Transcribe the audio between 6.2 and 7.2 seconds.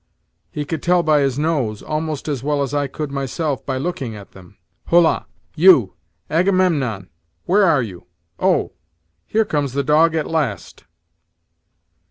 Agamemnon!